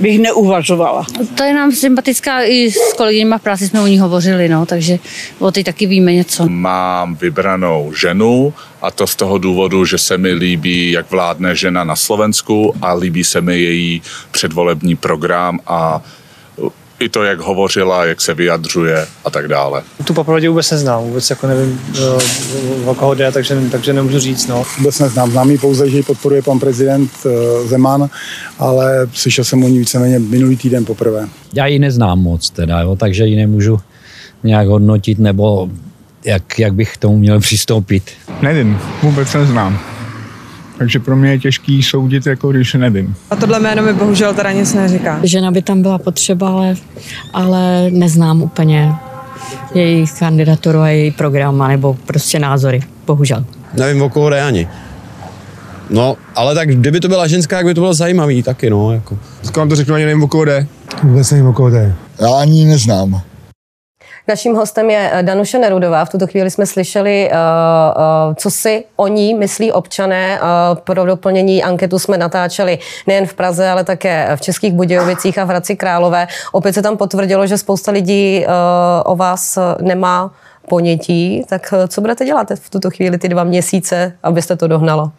[0.00, 1.06] bych neuvažovala.
[1.34, 4.98] To je nám sympatická, i s kolegyněma v práci jsme o ní hovořili, no, takže
[5.38, 6.48] o té taky víme něco.
[6.48, 11.84] Mám vybranou ženu a to z toho důvodu, že se mi líbí, jak vládne žena
[11.84, 16.02] na Slovensku a líbí se mi její předvolební program a
[17.00, 19.82] i to, jak hovořila, jak se vyjadřuje a tak dále.
[20.04, 21.80] Tu popravdě vůbec neznám, vůbec jako nevím,
[22.84, 24.46] o koho jde, takže, takže nemůžu říct.
[24.46, 24.64] No.
[24.78, 28.10] Vůbec neznám, znám ji pouze, že ji podporuje pan prezident eh, Zeman,
[28.58, 31.28] ale slyšel jsem o ní víceméně minulý týden poprvé.
[31.54, 33.80] Já ji neznám moc teda, jo, takže ji nemůžu
[34.44, 35.70] nějak hodnotit, nebo
[36.24, 38.10] jak, jak bych k tomu měl přistoupit.
[38.42, 39.95] Nevím, vůbec neznám.
[40.78, 43.14] Takže pro mě je těžký soudit, jako když nevím.
[43.30, 45.20] A tohle jméno mi bohužel teda nic neříká.
[45.22, 46.74] Žena by tam byla potřeba, ale,
[47.32, 48.92] ale neznám úplně
[49.74, 53.44] její kandidaturu a její program, nebo prostě názory, bohužel.
[53.74, 54.68] Nevím, o koho jde ani.
[55.90, 58.92] No, ale tak kdyby to byla ženská, jak by to bylo zajímavý taky, no.
[58.92, 59.18] Jako.
[59.42, 60.66] Skoro to řeknu, ani nevím, o koho jde.
[61.02, 61.94] Vůbec nevím, o koho jde.
[62.20, 63.22] Já ani neznám.
[64.28, 66.04] Naším hostem je eh, Danuše Nerudová.
[66.04, 70.40] V tuto chvíli jsme slyšeli, uh, uh, co si o ní myslí občané.
[70.74, 75.48] Pro doplnění anketu jsme natáčeli nejen v Praze, ale také v Českých Budějovicích a v
[75.48, 76.26] Hradci Králové.
[76.52, 78.46] Opět se tam potvrdilo, že spousta lidí
[79.04, 80.30] o vás nemá
[80.68, 81.44] ponětí.
[81.48, 85.10] Tak co budete dělat v tuto chvíli ty dva měsíce, abyste to dohnalo?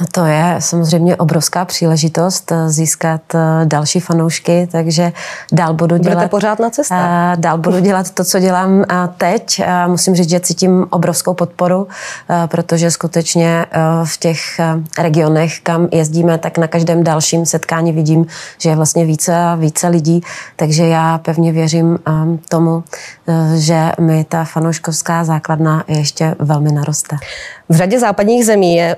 [0.00, 5.12] No to je samozřejmě obrovská příležitost eh, získat eh, další fanoušky, takže
[5.52, 6.14] dál budu dělat...
[6.14, 6.94] Budete pořád na cestě?
[7.36, 8.84] Dál budu dělat to, co dělám
[9.16, 9.62] teď.
[9.86, 11.88] Musím říct, že cítím obrovskou podporu,
[12.46, 13.66] protože skutečně
[14.04, 14.40] v těch
[14.98, 18.26] regionech, kam jezdíme, tak na každém dalším setkání vidím,
[18.58, 20.20] že je vlastně více a více lidí,
[20.56, 21.98] takže já pevně věřím
[22.48, 22.84] tomu,
[23.54, 27.16] že mi ta fanouškovská základna ještě velmi naroste.
[27.68, 28.96] V řadě západních zemí je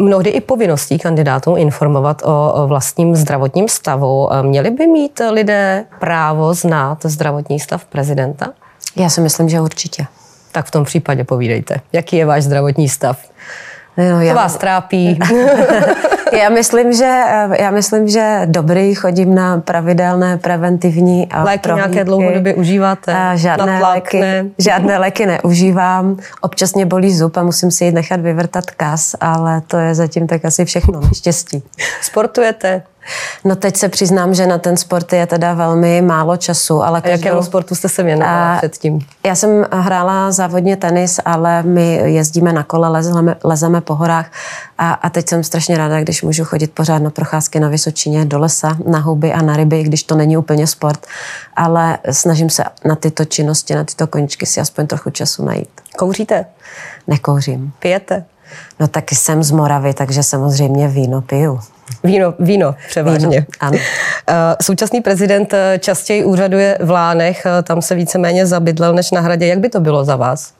[0.00, 4.28] mnohdy i povinností kandidátů informovat o vlastním zdravotním stavu.
[4.42, 8.46] Měli by mít lidé právo znát zdravotní stav prezidenta?
[8.96, 10.06] Já si myslím, že určitě.
[10.52, 11.80] Tak v tom případě povídejte.
[11.92, 13.18] Jaký je váš zdravotní stav?
[13.96, 14.32] No, já...
[14.32, 15.18] To vás trápí.
[16.32, 17.22] já, myslím, že,
[17.58, 21.90] já myslím, že dobrý, chodím na pravidelné preventivní a Léky prohlídky.
[21.90, 23.14] nějaké dlouhodobě užíváte?
[23.14, 24.46] A žádné, léky, ne.
[24.58, 26.16] žádné léky neužívám.
[26.40, 30.26] Občas mě bolí zub a musím si jít nechat vyvrtat kas, ale to je zatím
[30.26, 31.62] tak asi všechno, naštěstí.
[32.02, 32.82] Sportujete?
[33.44, 36.82] No teď se přiznám, že na ten sport je teda velmi málo času.
[36.82, 37.26] Ale a každou...
[37.26, 38.98] jakému sportu jste se věnovala předtím?
[39.26, 44.30] Já jsem hrála závodně tenis, ale my jezdíme na kole, lezeme, lezeme po horách
[44.78, 48.38] a, a teď jsem strašně ráda, když můžu chodit pořád na procházky na Vysočině, do
[48.38, 51.06] lesa, na houby a na ryby, když to není úplně sport.
[51.56, 55.70] Ale snažím se na tyto činnosti, na tyto koničky si aspoň trochu času najít.
[55.98, 56.46] Kouříte?
[57.06, 57.72] Nekouřím.
[57.78, 58.24] Pijete?
[58.80, 61.60] No taky jsem z Moravy, takže samozřejmě víno piju.
[62.04, 63.28] Víno, víno převážně.
[63.28, 63.78] Víno, ano.
[64.28, 69.20] Eh, současný prezident eh, častěji úřaduje v Lánech, eh, tam se víceméně zabydlel než na
[69.20, 69.46] hradě.
[69.46, 70.52] Jak by to bylo za vás?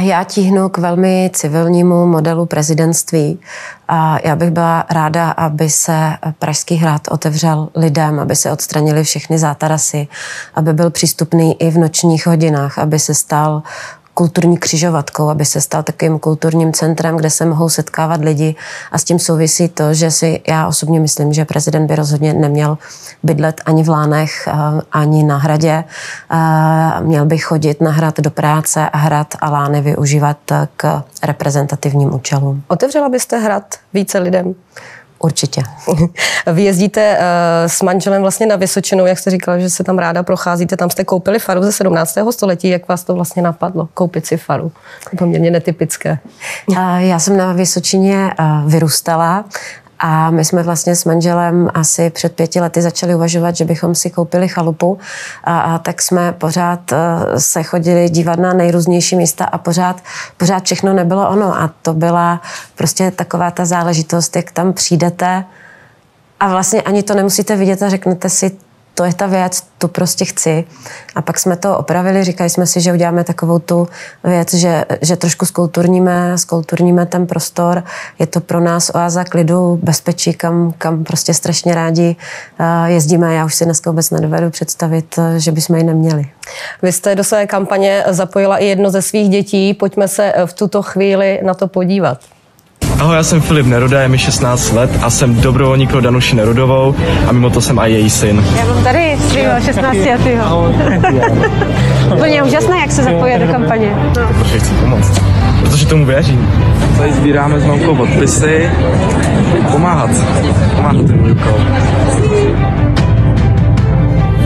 [0.00, 3.40] Já tíhnu k velmi civilnímu modelu prezidentství
[3.88, 9.38] a já bych byla ráda, aby se Pražský hrad otevřel lidem, aby se odstranili všechny
[9.38, 10.08] zátarasy,
[10.54, 13.62] aby byl přístupný i v nočních hodinách, aby se stal
[14.14, 18.54] kulturní křižovatkou, aby se stal takovým kulturním centrem, kde se mohou setkávat lidi.
[18.92, 22.78] A s tím souvisí to, že si já osobně myslím, že prezident by rozhodně neměl
[23.22, 24.52] bydlet ani v Lánech, eh,
[24.92, 25.84] ani na hradě.
[26.30, 30.38] Eh, měl by chodit na hrad do práce a hrad a Lány využívat
[30.76, 32.62] k reprezentativním účelům.
[32.68, 34.54] Otevřela byste hrad více lidem?
[35.18, 35.62] Určitě.
[36.52, 37.24] Vy jezdíte uh,
[37.66, 40.76] s manželem vlastně na Vysočinu, jak jste říkala, že se tam ráda procházíte.
[40.76, 42.18] Tam jste koupili faru ze 17.
[42.30, 42.68] století.
[42.68, 44.72] Jak vás to vlastně napadlo, koupit si faru?
[45.18, 46.18] Poměrně netypické.
[46.68, 49.44] Uh, já jsem na Vysočině uh, vyrůstala
[50.06, 54.10] a my jsme vlastně s manželem asi před pěti lety začali uvažovat, že bychom si
[54.10, 54.98] koupili chalupu.
[55.44, 56.98] A, a tak jsme pořád uh,
[57.38, 60.02] se chodili dívat na nejrůznější místa a pořád,
[60.36, 61.60] pořád všechno nebylo ono.
[61.60, 62.40] A to byla
[62.74, 65.44] prostě taková ta záležitost, jak tam přijdete
[66.40, 68.50] a vlastně ani to nemusíte vidět a řeknete si,
[68.94, 70.64] to je ta věc, tu prostě chci.
[71.14, 73.88] A pak jsme to opravili, říkali jsme si, že uděláme takovou tu
[74.24, 77.84] věc, že, že trošku skulturníme, skulturníme ten prostor.
[78.18, 82.16] Je to pro nás oáza klidu, bezpečí, kam, kam prostě strašně rádi
[82.86, 83.34] jezdíme.
[83.34, 86.26] Já už si dneska vůbec nedovedu představit, že bychom ji neměli.
[86.82, 89.74] Vy jste do své kampaně zapojila i jedno ze svých dětí.
[89.74, 92.33] Pojďme se v tuto chvíli na to podívat.
[93.00, 96.94] Ahoj, já jsem Filip Neruda, je mi 16 let a jsem dobrovolník pro Danuši Nerudovou
[97.28, 98.44] a mimo to jsem i její syn.
[98.58, 100.72] Já mám tady svýho 16 letého.
[102.14, 103.96] Úplně úžasné, jak se zapojit do kampaně.
[104.16, 104.28] No.
[104.38, 105.22] Protože chci pomoct.
[105.60, 106.48] Protože tomu věřím.
[106.98, 108.70] Tady sbíráme s mamkou podpisy.
[109.72, 110.10] Pomáhat.
[110.76, 111.60] Pomáhat ten úkol.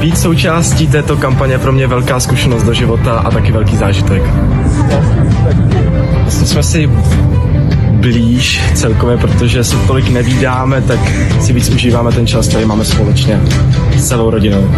[0.00, 4.22] Být součástí této kampaně pro mě velká zkušenost do života a taky velký zážitek.
[6.22, 6.90] Vlastně jsme si
[7.98, 11.00] blíž celkově, protože se tolik nevídáme, tak
[11.40, 13.40] si víc užíváme ten čas, který máme společně
[13.96, 14.70] s celou rodinou.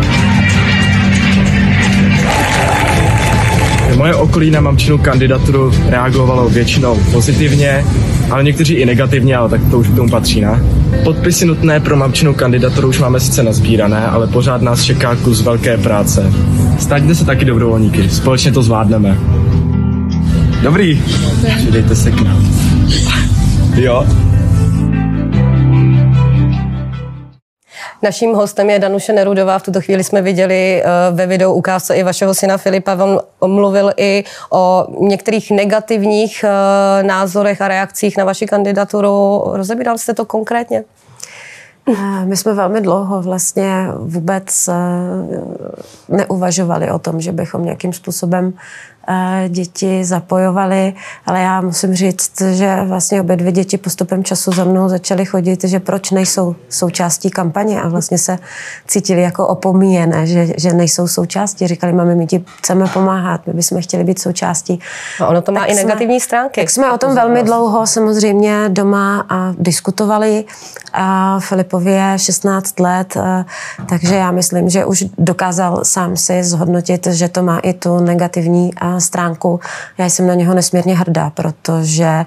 [3.97, 7.85] Moje okolí na mamčinu kandidaturu reagovalo většinou pozitivně,
[8.31, 10.63] ale někteří i negativně, ale tak to už k tomu patří, ne?
[11.05, 15.77] Podpisy nutné pro mamčinu kandidaturu už máme sice nazbírané, ale pořád nás čeká kus velké
[15.77, 16.33] práce.
[16.79, 19.19] Staňte se taky dobrovolníky, společně to zvládneme.
[20.63, 21.03] Dobrý,
[21.57, 22.60] přidejte se k nám.
[23.75, 24.07] Jo.
[28.03, 29.59] Naším hostem je Danuše Nerudová.
[29.59, 32.97] V tuto chvíli jsme viděli uh, ve videu ukázce i vašeho syna Filipa.
[33.39, 39.43] On mluvil i o některých negativních uh, názorech a reakcích na vaši kandidaturu.
[39.47, 40.85] Rozebíral jste to konkrétně?
[42.25, 44.75] My jsme velmi dlouho vlastně vůbec eh,
[46.09, 49.00] neuvažovali o tom, že bychom nějakým způsobem eh,
[49.49, 50.95] děti zapojovali,
[51.27, 55.65] ale já musím říct, že vlastně obě dvě děti postupem času za mnou začaly chodit,
[55.65, 58.39] že proč nejsou součástí kampaně a vlastně se
[58.87, 61.67] cítili jako opomíjené, že, že nejsou součástí.
[61.67, 64.81] Říkali, mami, my ti chceme pomáhat, my bychom chtěli být součástí.
[65.21, 66.61] A ono to má Tak i jsme- negativní stránky.
[66.61, 70.45] Tak jsme o tom velmi dlouho samozřejmě doma a diskutovali.
[70.93, 73.17] A Filipově 16 let,
[73.89, 78.71] takže já myslím, že už dokázal sám si zhodnotit, že to má i tu negativní
[79.01, 79.61] stránku.
[79.99, 82.25] Já jsem na něho nesmírně hrdá, protože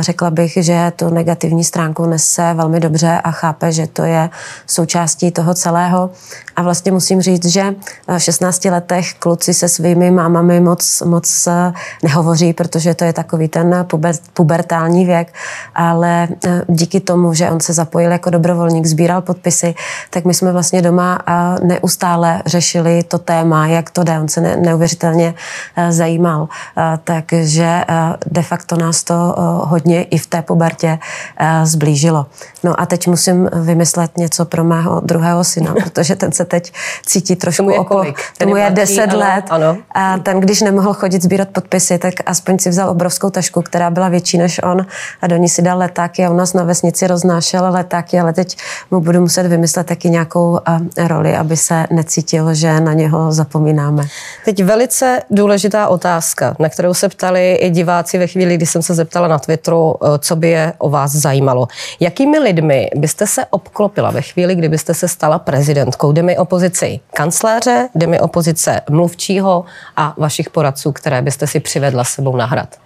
[0.00, 4.30] řekla bych, že tu negativní stránku nese velmi dobře a chápe, že to je
[4.66, 6.10] součástí toho celého.
[6.56, 7.74] A vlastně musím říct, že
[8.06, 13.48] v 16 letech kluci se svými mámami moc, moc eh, nehovoří, protože to je takový
[13.48, 15.34] ten puber, pubertální věk,
[15.74, 19.74] ale eh, díky tomu, že on se zapojil jako dobrovolník, sbíral podpisy,
[20.10, 24.20] tak my jsme vlastně doma a neustále řešili to téma, jak to jde.
[24.20, 25.34] On se ne, neuvěřitelně
[25.76, 26.48] eh, zajímal.
[26.78, 30.98] Eh, Takže eh, de facto nás to eh, hodně i v té pubertě
[31.38, 32.26] eh, zblížilo.
[32.64, 36.72] No a teď musím vymyslet něco pro mého druhého syna, protože ten se teď
[37.06, 38.16] cítí trošku Tomu je kolik?
[38.38, 39.44] Ten Tomu je je mladší, 10 ano, let.
[39.50, 39.76] ano.
[39.94, 44.08] A ten, když nemohl chodit sbírat podpisy, tak aspoň si vzal obrovskou tašku, která byla
[44.08, 44.86] větší než on
[45.22, 48.56] a do ní si dal letáky a u nás na vesnici roznášel letáky, ale teď
[48.90, 54.02] mu budu muset vymyslet taky nějakou a, roli, aby se necítil, že na něho zapomínáme.
[54.44, 58.94] Teď velice důležitá otázka, na kterou se ptali i diváci ve chvíli, kdy jsem se
[58.94, 61.68] zeptala na Twitteru, eh, co by je o vás zajímalo.
[62.00, 66.12] Jakými lidmi byste se obklopila ve chvíli, kdybyste se stala prezidentkou?
[66.12, 69.64] Jde mi o pozici kancléře, jde mi o pozice mluvčího
[69.96, 72.76] a vašich poradců, které byste si přivedla sebou na hrad.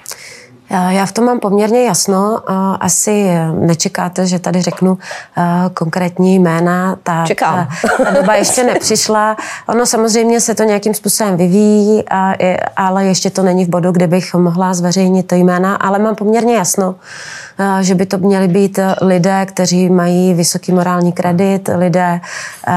[0.70, 2.40] Já já v tom mám poměrně jasno.
[2.80, 4.98] Asi nečekáte, že tady řeknu
[5.38, 5.42] eh,
[5.74, 6.96] konkrétní jména.
[7.02, 7.68] Ta, Čekám.
[7.82, 9.36] Ta, ta doba ještě nepřišla.
[9.68, 12.34] Ono samozřejmě se to nějakým způsobem vyvíjí, a,
[12.76, 16.56] ale ještě to není v bodu, kde bych mohla zveřejnit to jména, ale mám poměrně
[16.56, 17.45] jasno, eh,
[17.80, 22.20] že by to měli být lidé, kteří mají vysoký morální kredit, lidé,
[22.68, 22.72] eh,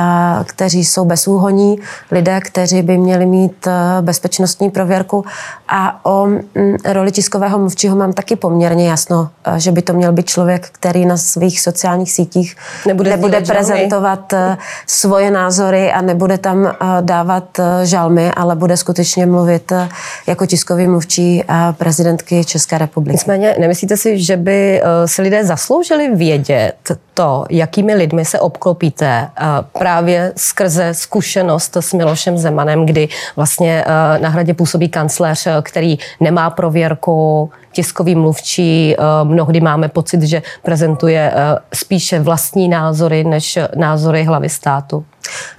[0.45, 1.79] kteří jsou bezúhoní,
[2.11, 5.25] lidé, kteří by měli mít eh, bezpečnostní prověrku
[5.69, 6.41] a o mm,
[6.85, 11.05] roli tiskového mluvčího mám taky poměrně jasno, eh, že by to měl být člověk, který
[11.05, 12.55] na svých sociálních sítích
[12.87, 13.45] Nebude nebude žalmy.
[13.47, 19.71] prezentovat eh, svoje názory a nebude tam eh, dávat eh, žalmy, ale bude skutečně mluvit
[19.71, 19.89] eh,
[20.27, 23.13] jako tiskový mluvčí eh, prezidentky České republiky.
[23.13, 26.75] Nicméně, nemyslíte si, že by eh, si lidé zasloužili vědět
[27.13, 29.43] to, jakými lidmi se obklopíte eh,
[29.79, 36.49] právě skrze zkušenost s Milošem Zemanem, kdy vlastně eh, na hradě působí kancléř, který nemá
[36.49, 44.23] prověrku, tiskový mluvčí, eh, mnohdy máme pocit, že prezentuje eh, spíše vlastní názory než názory
[44.23, 45.05] hlavy státu.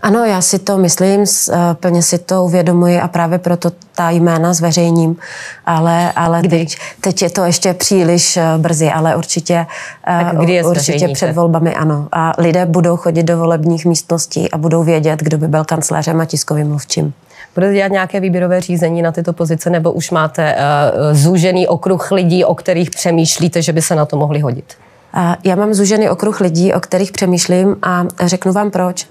[0.02, 4.52] Ano, já si to myslím, eh, plně si to uvědomuji a právě proto ta jména
[4.52, 5.16] zveřejním,
[5.66, 9.66] ale, ale teď, teď je to ještě příliš eh, brzy, ale určitě,
[10.06, 12.08] eh, Tak kdy je určitě před volbami ano.
[12.12, 16.24] A lidé budou chodit do volebních místností a budou vědět, kdo by byl kancléřem a
[16.24, 17.12] tiskovým mluvčím.
[17.54, 22.44] Budete dělat nějaké výběrové řízení na tyto pozice, nebo už máte uh, zúžený okruh lidí,
[22.44, 24.74] o kterých přemýšlíte, že by se na to mohli hodit?
[25.44, 29.06] Já mám zúžený okruh lidí, o kterých přemýšlím a řeknu vám proč.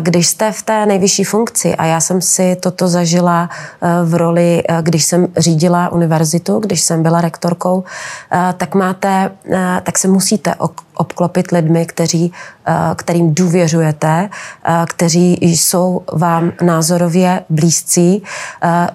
[0.00, 3.48] Když jste v té nejvyšší funkci, a já jsem si toto zažila
[3.82, 7.84] eh, v roli, eh, když jsem řídila univerzitu, když jsem byla rektorkou,
[8.32, 9.30] eh, tak máte,
[9.82, 10.54] tak se musíte
[10.94, 12.32] obklopit lidmi, kteří,
[12.96, 14.28] kterým důvěřujete,
[14.88, 18.22] kteří jsou vám názorově blízcí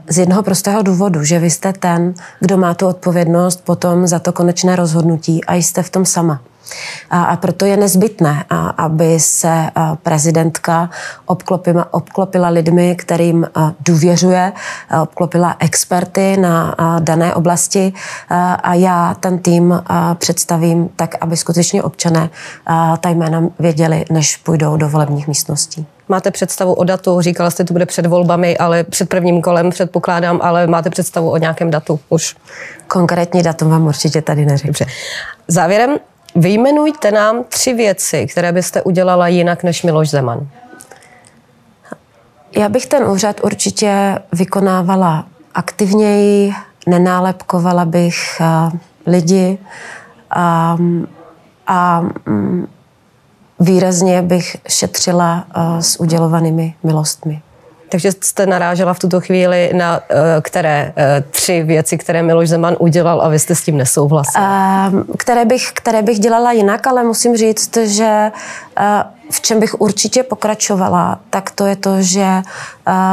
[0.09, 4.31] z jednoho prostého důvodu, že vy jste ten, kdo má tu odpovědnost potom za to
[4.31, 6.34] konečné rozhodnutí a jste v tom sama.
[7.09, 10.89] A, a proto je nezbytné, a, aby se a, prezidentka
[11.25, 14.53] obklopila, obklopila lidmi, kterým a, důvěřuje,
[14.89, 17.93] a, obklopila experty na a, dané oblasti
[18.29, 22.29] a, a já ten tým a, představím tak, aby skutečně občané
[22.65, 25.87] a, ta jména věděli, než půjdou do volebních místností.
[26.09, 27.21] Máte představu o datu?
[27.21, 31.37] Říkala jste, to bude před volbami, ale před prvním kolem předpokládám, ale máte představu o
[31.37, 32.35] nějakém datu už?
[32.87, 34.67] Konkrétní datum vám určitě tady neřeknu.
[34.67, 34.85] Dobře.
[35.47, 35.97] Závěrem,
[36.35, 40.47] vyjmenujte nám tři věci, které byste udělala jinak než Miloš Zeman.
[42.57, 46.53] Já bych ten úřad určitě vykonávala aktivněji,
[46.87, 48.71] nenálepkovala bych a,
[49.05, 49.57] lidi
[50.29, 50.77] a,
[51.67, 52.67] a mm,
[53.59, 57.41] výrazně bych šetřila a, s udělovanými milostmi.
[57.95, 62.75] Takže jste narážela v tuto chvíli na uh, které uh, tři věci, které Miloš Zeman
[62.79, 64.45] udělal a vy jste s tím nesouhlasili?
[64.45, 68.31] Uh, které, bych, které bych dělala jinak, ale musím říct, že
[68.79, 72.41] uh, v čem bych určitě pokračovala, tak to je to, že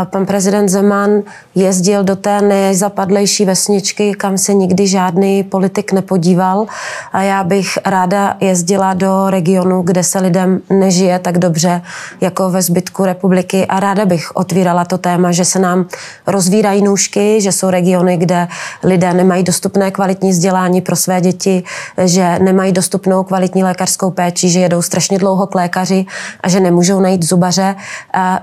[0.05, 1.23] pan prezident Zeman
[1.54, 6.67] jezdil do té nejzapadlejší vesničky, kam se nikdy žádný politik nepodíval.
[7.13, 11.83] A já bych ráda jezdila do regionu, kde se lidem nežije tak dobře,
[12.21, 13.67] jako ve zbytku republiky.
[13.67, 15.87] A ráda bych otvírala to téma, že se nám
[16.27, 18.48] rozvírají nůžky, že jsou regiony, kde
[18.83, 21.65] lidé nemají dostupné kvalitní vzdělání pro své děti,
[22.04, 26.02] že nemají dostupnou kvalitní lékařskou péči, že jedou strašně dlouho k lékaři
[26.40, 27.77] a že nemůžou najít zubaře.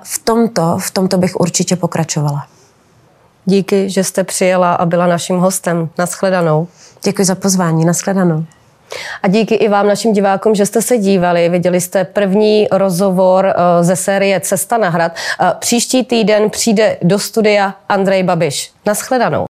[0.04, 2.46] V tomto, v tomto bych určitě pokračovala.
[3.46, 5.90] Díky, že jste přijela a byla naším hostem.
[5.98, 6.68] Naschledanou.
[7.04, 7.86] Děkuji za pozvání.
[7.86, 8.46] Naschledanou.
[9.24, 11.50] A díky i vám, našim divákům, že jste se dívali.
[11.50, 15.12] Viděli jste první rozhovor eh, ze série Cesta na hrad.
[15.42, 18.72] Eh, příští týden přijde do studia Andrej Babiš.
[18.86, 19.48] Naschledanou.